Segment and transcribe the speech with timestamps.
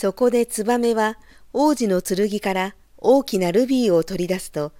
[0.00, 1.18] そこでツバメは
[1.52, 4.70] 王子の剣から大きなルビーを取り出すと、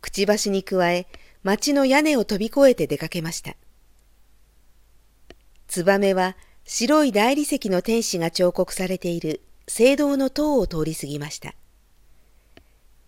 [0.00, 1.08] くちばしに加え、
[1.42, 3.56] 町の屋根を飛び越えて出かけました。
[5.66, 11.56] ツバメは白い大理石の天使が彫刻されている聖堂の塔を通り過ぎました。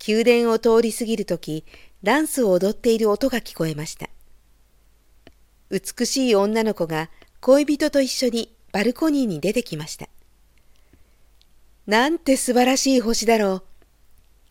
[0.05, 1.65] 宮殿を通り過ぎるとき、
[2.03, 4.11] ダンスを踊っている音が聞こえました。
[5.71, 7.11] 美しい女の子が
[7.41, 10.09] 恋人と一緒にバルコニーに出てきました。
[11.91, 13.63] なんて素晴らしい星だろう。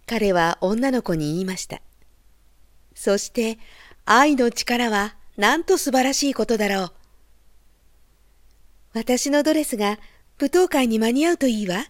[0.05, 1.81] 彼は女の子に言いました。
[2.93, 3.57] そして
[4.03, 6.91] 愛の力はなんと素晴らしいことだろう。
[8.93, 9.99] 私のドレスが
[10.37, 11.85] 舞踏会に間に合うといいわ。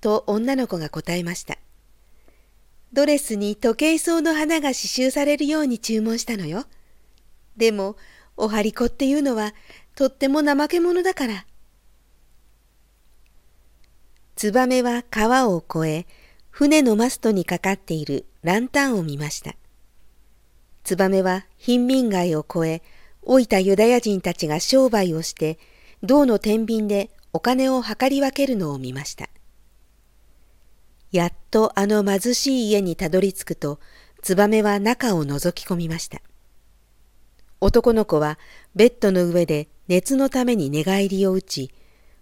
[0.00, 1.58] と女の子が答えました。
[2.92, 6.64] ドレスに時計草の花が刺繍されるように注文したのよ。
[7.56, 7.94] でも、
[8.36, 9.54] おはりこっていうのは
[9.94, 11.46] とっても怠け者だから。
[14.36, 16.06] ツバメは川を越え、
[16.50, 19.56] 船のマストにかかっているランタンを見ました。
[20.84, 22.82] ツバメは貧民街を越え、
[23.26, 25.58] 老いたユダヤ人たちが商売をして、
[26.02, 29.30] 銅の天秤でお金を計り分けるのを見ました。
[31.12, 33.80] やっとあの貧しい家にたどり着くと、
[34.20, 36.20] ツバメは中を覗き込みました。
[37.62, 38.38] 男の子は
[38.74, 41.72] ベッドの上で熱のために寝返りを打ち、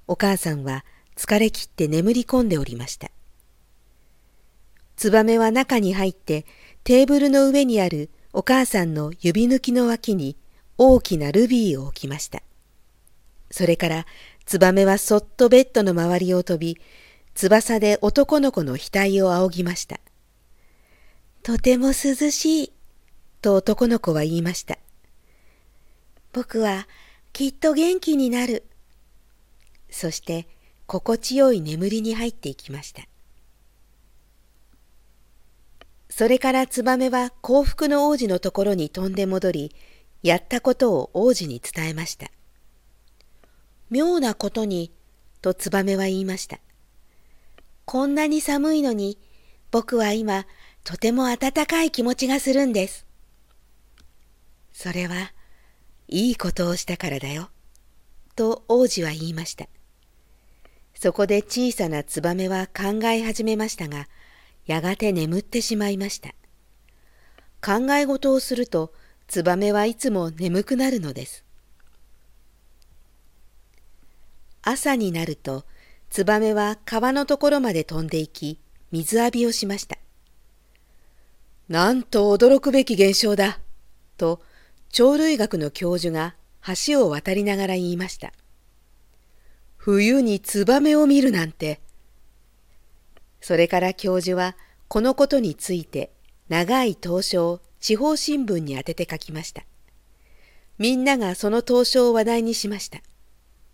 [0.06, 0.84] お母さんは
[1.16, 3.10] 疲れ切って眠り込んでおりました。
[4.96, 6.46] ツバメは中に入って
[6.84, 10.36] テーブルの上にあるお母さんの指抜きの脇に
[10.76, 12.42] 大きなルビーを置きました。
[13.50, 14.06] それから
[14.46, 16.78] ツバメはそっとベッドの周りを飛び、
[17.34, 20.00] 翼で男の子の額を仰ぎました。
[21.42, 22.72] とても涼しい、
[23.40, 24.78] と男の子は言いました。
[26.32, 26.88] 僕は
[27.32, 28.64] きっと元気になる。
[29.90, 30.48] そして
[30.86, 33.02] 心地よい眠りに入っていきました。
[36.08, 39.74] それからツバメは幸福の王子のところに飛んで戻り、
[40.22, 42.30] やったことを王子に伝えました。
[43.90, 44.92] 妙なことに、
[45.42, 46.60] とツバメは言いました。
[47.84, 49.18] こんなに寒いのに、
[49.70, 50.46] 僕は今、
[50.84, 53.06] とても暖かい気持ちがするんです。
[54.72, 55.32] それは、
[56.08, 57.50] いいことをしたからだよ。
[58.36, 59.66] と王子は言いました。
[61.04, 64.08] そこで小さなツバメは考え始めましたが、
[64.64, 66.30] やがて眠ってしまいました。
[67.60, 68.90] 考え事をすると、
[69.26, 71.44] ツバメはいつも眠くなるのです。
[74.62, 75.66] 朝になると、
[76.08, 78.58] ツバメは川のところまで飛んで行き、
[78.90, 79.98] 水浴びをしました。
[81.68, 83.60] なんと驚くべき現象だ
[84.16, 84.40] と、
[84.90, 86.34] 鳥類学の教授が
[86.86, 88.32] 橋を渡りながら言いました。
[89.86, 91.78] 冬にツバメを見るなんて、
[93.42, 94.56] それから教授は
[94.88, 96.10] このことについて
[96.48, 99.64] 長い投書を地方新聞に当てて書きました。
[100.78, 103.02] みんながその投書を話題にしました。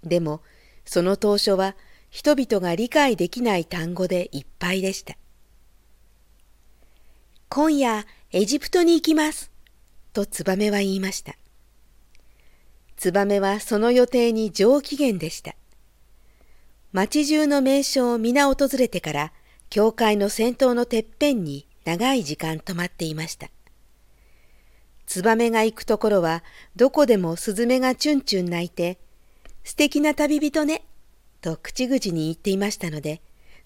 [0.02, 0.42] でも
[0.84, 1.76] その投書は
[2.08, 5.14] 人々が理解できない単語でいっぱいでした。
[7.48, 9.52] 今夜エジプトに行きます。
[10.12, 11.36] とツバメは言いました。
[12.96, 15.54] ツバメはその予定に上機嫌でした。
[16.92, 19.32] 町中の名所を皆訪れてから
[19.68, 23.48] 教会の先頭のてっぺんに長い時間止まっていました。
[25.06, 26.42] ツバメが行くところは
[26.74, 28.98] どこでもスズメがチュンチュン鳴いて、
[29.62, 30.84] 素敵な旅人ね、
[31.40, 33.20] と口々に言っていましたので、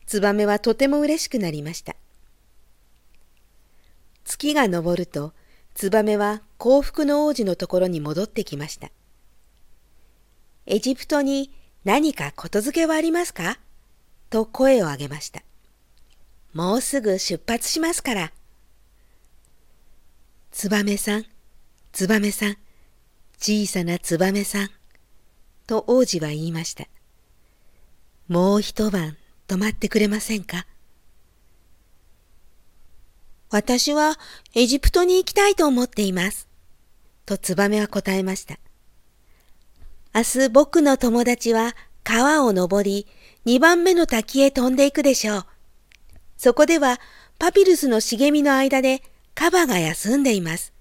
[0.06, 1.96] ツバメはとても嬉しくなりました。
[4.24, 5.32] 月が昇ると、
[5.74, 8.90] ツバメは幸福の王子のところに戻ってきました。
[10.66, 11.50] エジプトに
[11.84, 13.58] 何かことづけはありますか？
[14.30, 15.42] と声を上げました。
[16.54, 18.32] もうすぐ出発しますから。
[20.50, 21.26] ツバメさん、
[21.92, 22.56] ツバメさん、
[23.38, 24.70] 小さなツバメさん、
[25.66, 26.86] と王子は言いました。
[28.28, 30.66] もう一晩泊まってくれませんか？
[33.50, 34.18] 私は
[34.54, 36.48] エジプトに行きたいと思っています。
[37.26, 38.58] とツバメは答えました。
[40.16, 41.74] 明日僕の友達は
[42.04, 43.08] 川を登り、
[43.44, 45.46] 二番目の滝へ飛んでいくでしょう。
[46.36, 47.00] そこでは
[47.40, 49.02] パピルスの茂みの間で
[49.34, 50.72] カバが休んでいます。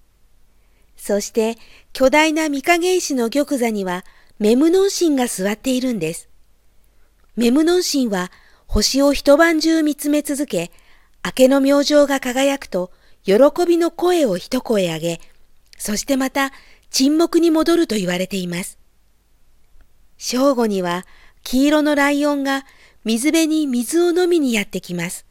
[0.98, 1.58] そして
[1.94, 4.06] 巨大な御影石の玉座には
[4.38, 6.30] メムノン神が座っているんです。
[7.36, 8.32] メムノン神は
[8.68, 10.72] 星を一晩中見つめ続け、
[11.26, 12.92] 明けの明星が輝くと
[13.24, 13.34] 喜
[13.68, 15.22] びの声を一声上げ、
[15.80, 16.52] そしてまた
[16.92, 18.83] 沈黙に戻ると言われています。
[20.18, 21.06] 正午には
[21.44, 22.66] 黄色のライオンが
[23.04, 25.26] 水辺に水を飲みにやってきます。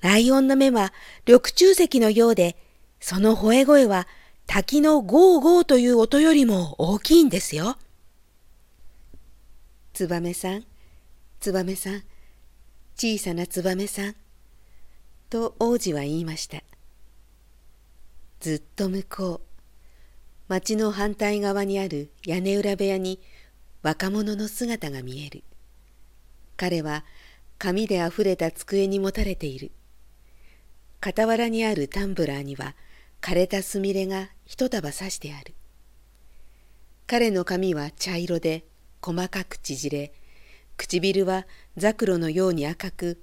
[0.00, 0.92] ライオンの目は
[1.26, 2.56] 緑中石のようで、
[3.00, 4.08] その吠え声は
[4.46, 7.76] 滝のゴーゴーという音よりも大きいんですよ。
[9.92, 10.64] ツバメさん、
[11.38, 12.02] ツバメさん、
[12.96, 14.16] 小さなツバメさん、
[15.28, 16.62] と王子は言いました。
[18.40, 19.50] ずっと向こう、
[20.48, 23.20] 町の反対側にある屋根裏部屋に
[23.82, 25.42] 若者の姿が見える。
[26.56, 27.04] 彼は
[27.58, 29.70] 紙であふれた机に持たれている。
[31.02, 32.74] 傍らにあるタンブラーには
[33.22, 35.54] 枯れたすみれが一束刺してある。
[37.06, 38.64] 彼の髪は茶色で
[39.00, 40.12] 細かく縮れ、
[40.76, 41.46] 唇は
[41.76, 43.22] ザクロのように赤く、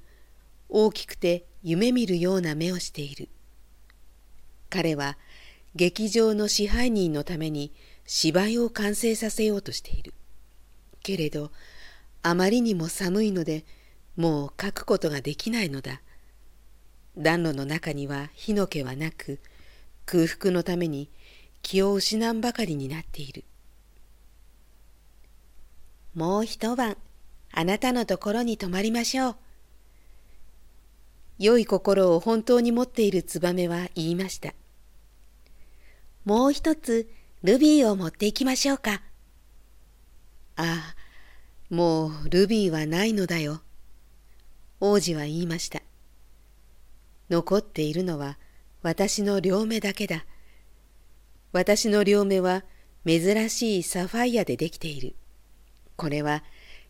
[0.70, 3.30] 大きくて夢見るような目をしている。
[4.70, 5.18] 彼は
[5.76, 7.72] 劇場の支配人のために
[8.06, 10.14] 芝居を完成させようとしている。
[11.02, 11.52] けれど、
[12.24, 13.66] あまりにも寒いので、
[14.16, 16.02] もう書くことができないのだ。
[17.18, 19.40] 暖炉の中には火の気はなく、
[20.06, 21.10] 空腹のために
[21.62, 23.44] 気を失わんばかりになっている。
[26.16, 26.98] もう一晩、
[27.52, 29.36] あなたのところに泊まりましょう。
[31.40, 34.54] 良い心を本当に持っているツバメは言いました。
[36.26, 37.08] もう一つ、
[37.44, 39.02] ルビーを持っていきましょうか。
[41.70, 43.62] もうルビーはないのだよ。
[44.80, 45.82] 王子は言いました。
[47.30, 48.38] 残っているのは
[48.84, 50.26] 私の両目だけだ。
[51.52, 52.64] 私の両目は
[53.06, 55.16] 珍しいサファイアでできている。
[55.98, 56.44] これは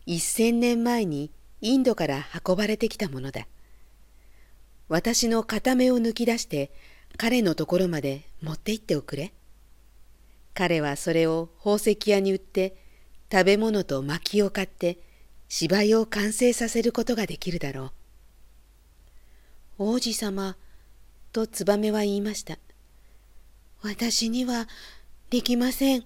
[0.05, 1.31] 一千年前に
[1.61, 3.47] インドから運ばれてきたものだ。
[4.89, 6.71] 私の片目を抜き出して
[7.17, 9.33] 彼のところまで持って行っておくれ。
[10.53, 12.86] 彼はそれを宝石屋に売って
[13.31, 14.97] 食べ物と薪を買って
[15.49, 17.91] 芝居を完成させることができるだろ
[19.77, 19.91] う。
[19.93, 20.55] 王子様、
[21.31, 22.57] とツバメは言いました。
[23.81, 24.67] 私には
[25.29, 26.03] できません。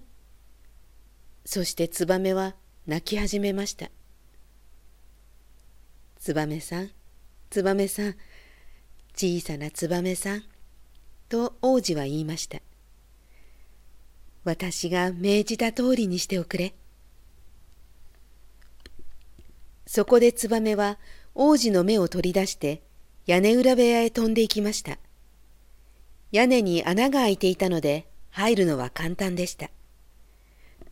[1.44, 2.54] そしてツバメは
[2.86, 3.90] 泣き始めました。
[6.18, 6.90] ツバメさん、
[7.50, 8.16] ツバメさん、
[9.14, 10.44] 小さなツバメさん、
[11.28, 12.60] と王子は言いました。
[14.44, 16.74] 私が命じた通りにしておくれ。
[19.94, 20.96] そこでツバメは
[21.34, 22.80] 王子の目を取り出して
[23.26, 24.96] 屋根裏部屋へ飛んでいきました。
[26.30, 29.68] 屋根に穴が開いていたので入るのは簡単でした。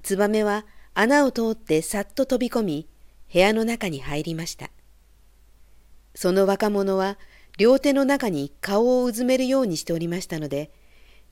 [0.02, 2.88] ツバメは穴を通ってさっと飛び込み
[3.32, 4.68] 部屋の中に入りました。
[6.14, 7.16] その若者は
[7.56, 10.70] 両手の中に顔をうずめるようにしておりましたので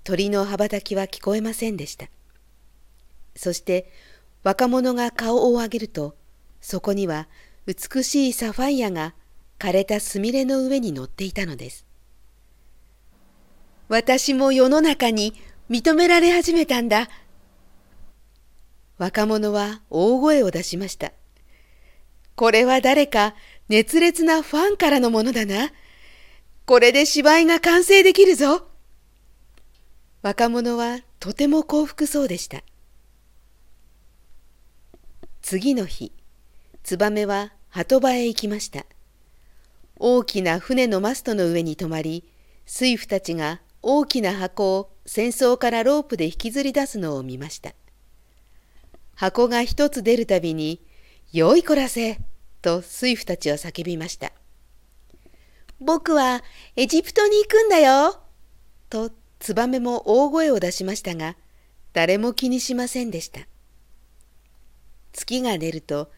[0.05, 2.07] 鳥の羽ばたきは聞こえませんでした。
[3.37, 3.93] そして
[4.43, 6.17] 若者が顔を上げると
[6.63, 7.29] そこには
[7.69, 9.13] 美しいサファイアが
[9.59, 11.85] 枯れたすみれの上に乗っていたのです。
[13.91, 15.35] 私も世の中に
[15.69, 17.11] 認められ始めたんだ。
[18.97, 21.13] 若者は大声を出しました。
[22.37, 23.35] これは誰か
[23.69, 25.71] 熱烈なファンからのものだな。
[26.65, 28.67] これで芝居が完成できるぞ。
[30.23, 32.63] 若者はとても幸福そうでした。
[35.43, 36.13] 次の日、
[36.83, 38.87] ツバメは鳩場へ行きました。
[39.97, 42.25] 大きな船のマストの上に泊まり、
[42.67, 47.75] 水夫たちが大きな箱を戦争からロープで引きずり出すのを見ました。
[49.15, 50.81] 箱が一つ出るたびに、
[51.33, 52.21] よいこらせ
[52.63, 54.33] と水夫たちは叫びました。
[55.81, 56.43] 僕は
[56.77, 58.19] エジプトに行くんだよ
[58.91, 61.37] とツバメも大声を出しましたが、
[61.93, 63.41] 誰も気にしませんでした。
[65.13, 66.11] 月が出ると、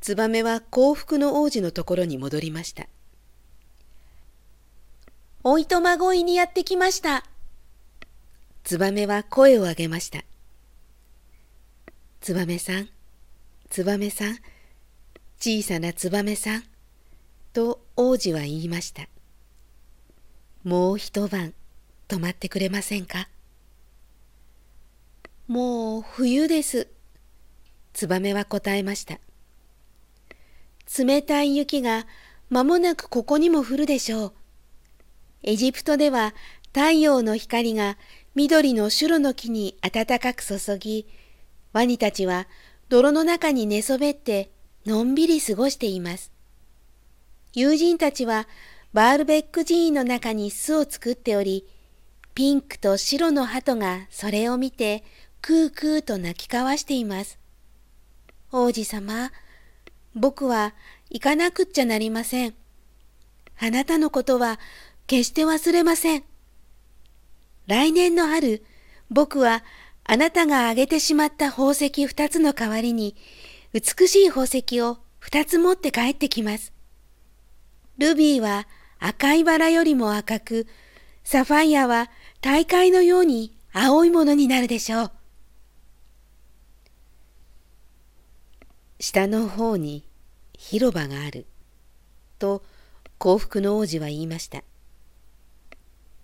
[0.00, 2.86] ツバメは幸福の王子のところに戻りました。
[5.44, 7.24] おいとまごいにやってきました。
[8.64, 10.24] ツバメは声を上げました。
[12.20, 12.88] ツバメさん、
[13.70, 14.38] ツバメさん、
[15.38, 16.64] 小さなツバメさん、
[17.52, 19.08] と王子は言いました。
[20.64, 21.54] もう一晩
[22.08, 23.28] 泊まってくれませんか？
[25.46, 26.88] もう冬です。
[27.94, 29.18] ツバメは答えました。
[30.96, 32.06] 冷たい雪が
[32.50, 34.32] 間もなくここにも降るでしょう。
[35.42, 36.34] エジプトでは
[36.72, 37.98] 太陽の光が
[38.34, 41.06] 緑のシュロの木に暖かく注ぎ、
[41.72, 42.46] ワニたちは
[42.88, 44.50] 泥の中に寝そべって
[44.86, 46.32] のんびり過ごしています。
[47.52, 48.46] 友人たちは
[48.92, 51.66] バールベック寺院の中に巣を作っており、
[52.34, 55.04] ピンクと白の鳩がそれを見て
[55.42, 57.38] クークーと鳴き交わしています。
[58.52, 59.30] 王子様、
[60.14, 60.74] 僕は
[61.10, 62.54] 行かなくっちゃなりません。
[63.60, 64.58] あなたのことは
[65.06, 66.24] 決して忘れません。
[67.66, 68.64] 来年の春、
[69.10, 69.64] 僕は
[70.04, 73.16] あなたがあげてしまった宝石二つの代わりに、
[73.72, 76.72] 美しい宝石を二つ持って帰ってきます。
[77.98, 78.66] ルビーは
[78.98, 80.66] 赤いバラよりも赤く、
[81.24, 82.10] サファイアは
[82.40, 85.10] 大海のように青いものになるでしょう。
[89.00, 90.04] 下の方に
[90.56, 91.46] 広場がある。
[92.38, 92.62] と
[93.18, 94.62] 幸福の王子は言いました。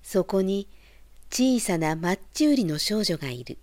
[0.02, 0.69] そこに
[1.31, 3.59] 小さなマッチ売りの少女がいる。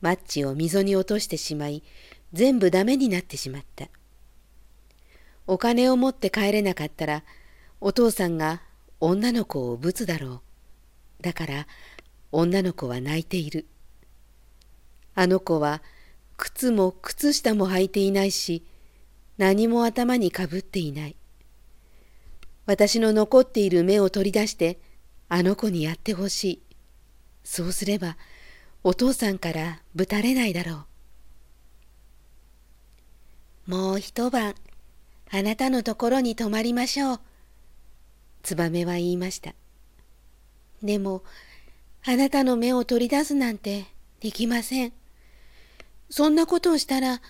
[0.00, 1.82] マッチを溝に落としてしまい、
[2.32, 3.88] 全部ダメになってしまった。
[5.46, 7.22] お金を持って帰れなかったら、
[7.80, 8.62] お父さんが
[9.00, 10.42] 女の子をぶつだろ
[11.20, 11.22] う。
[11.22, 11.66] だから
[12.32, 13.66] 女の子は泣いている。
[15.14, 15.82] あの子は
[16.36, 18.64] 靴も靴下も履いていないし、
[19.38, 21.16] 何も頭にかぶっていない。
[22.66, 24.78] 私の残っている目を取り出して、
[25.28, 26.62] あの子にやってほしい。
[27.42, 28.16] そうすれば、
[28.82, 30.84] お父さんからぶたれないだろ
[33.66, 33.70] う。
[33.70, 34.54] もう一晩、
[35.30, 37.20] あなたのところに泊まりましょう。
[38.42, 39.54] ツバメは言いました。
[40.82, 41.22] でも、
[42.04, 43.86] あなたの目を取り出すなんて
[44.20, 44.92] できません。
[46.10, 47.20] そんなことをしたら、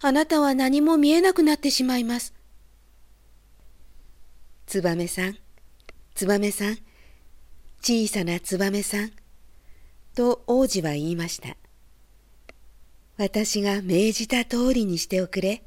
[0.00, 2.34] あなたは何も見えなくなってしまいます。
[4.66, 5.36] ツバメさん、
[6.14, 6.78] ツバメさん、
[7.80, 9.12] 小さなツバメさん。
[10.14, 11.56] と王子は言いました。
[13.16, 15.62] 私が命じた通りにしておくれ。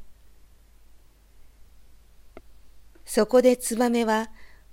[3.06, 4.32] そこでツバメは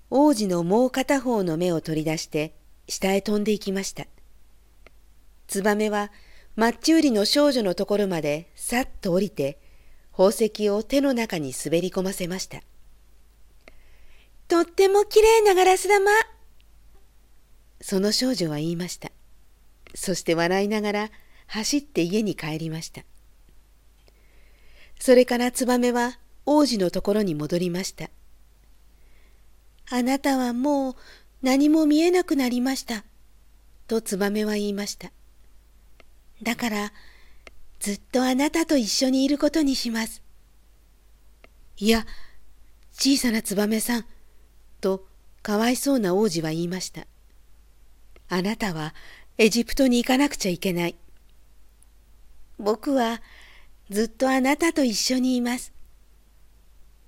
[0.09, 2.55] 王子のもう片方の目を取り出して
[2.89, 4.07] 下へ飛んでいきました。
[5.47, 6.11] ツバメは
[6.57, 9.59] マッチ売りの少女のところまでさっと降りて
[10.13, 12.61] 宝石を手の中に滑り込ませました。
[14.49, 16.11] とってもきれいなガラス玉。
[17.81, 19.11] その少女は言いました。
[19.95, 21.11] そして笑いながら
[21.47, 23.03] 走って家に帰りました。
[24.99, 28.11] それからツバメは王子のところに戻りました。
[29.89, 30.95] あなたはもう
[31.43, 33.05] 何も見えなくなりました。
[33.87, 35.11] とツバメは言いました。
[36.43, 36.93] だから
[37.81, 40.23] ずっとあなたと一緒にいることにします。
[41.79, 42.07] いや、
[42.93, 44.05] 小さなツバメさん、
[44.81, 45.07] と
[45.43, 47.07] かわいそうな王子は言いました。
[48.29, 48.95] あなたは
[49.39, 50.97] エジプトに行かなくちゃいけない。
[52.59, 53.23] 僕は
[53.89, 55.73] ずっとあなたと一緒にいます。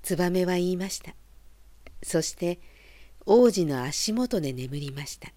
[0.02, 1.14] ツバメは言いました。
[2.02, 2.58] そして
[3.26, 5.32] 王子の足元で眠りました。